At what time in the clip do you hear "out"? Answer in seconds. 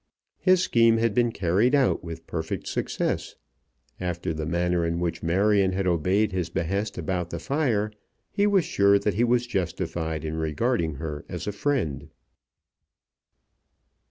1.75-2.03